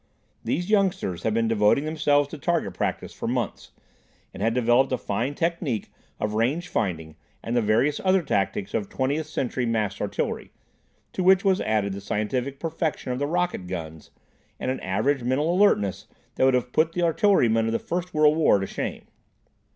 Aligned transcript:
These 0.43 0.71
youngsters 0.71 1.21
had 1.21 1.35
been 1.35 1.47
devoting 1.47 1.85
themselves 1.85 2.27
to 2.29 2.39
target 2.39 2.73
practice 2.73 3.13
for 3.13 3.27
months, 3.27 3.69
and 4.33 4.41
had 4.41 4.55
developed 4.55 4.91
a 4.91 4.97
fine 4.97 5.35
technique 5.35 5.91
of 6.19 6.33
range 6.33 6.67
finding 6.69 7.15
and 7.43 7.55
the 7.55 7.61
various 7.61 8.01
other 8.03 8.23
tactics 8.23 8.73
of 8.73 8.89
Twentieth 8.89 9.27
Century 9.27 9.63
massed 9.67 10.01
artillery, 10.01 10.49
to 11.13 11.21
which 11.21 11.45
was 11.45 11.61
added 11.61 11.93
the 11.93 12.01
scientific 12.01 12.59
perfection 12.59 13.11
of 13.11 13.19
the 13.19 13.27
rocket 13.27 13.67
guns 13.67 14.09
and 14.59 14.71
an 14.71 14.79
average 14.79 15.21
mental 15.21 15.53
alertness 15.53 16.07
that 16.33 16.45
would 16.45 16.55
have 16.55 16.71
put 16.73 16.93
the 16.93 17.03
artilleryman 17.03 17.67
of 17.67 17.71
the 17.71 17.77
First 17.77 18.11
World 18.11 18.35
War 18.35 18.57
to 18.57 18.65
shame. 18.65 19.03